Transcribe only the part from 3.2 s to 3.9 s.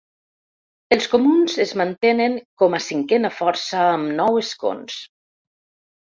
força